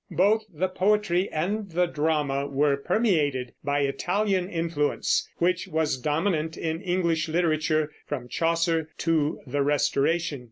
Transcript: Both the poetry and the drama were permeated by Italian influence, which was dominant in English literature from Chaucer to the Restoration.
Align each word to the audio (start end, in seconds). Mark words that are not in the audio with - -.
Both 0.09 0.45
the 0.51 0.67
poetry 0.67 1.29
and 1.29 1.69
the 1.69 1.85
drama 1.85 2.47
were 2.47 2.75
permeated 2.75 3.51
by 3.63 3.81
Italian 3.81 4.49
influence, 4.49 5.29
which 5.37 5.67
was 5.67 5.95
dominant 5.99 6.57
in 6.57 6.81
English 6.81 7.29
literature 7.29 7.91
from 8.07 8.27
Chaucer 8.27 8.89
to 8.97 9.39
the 9.45 9.61
Restoration. 9.61 10.39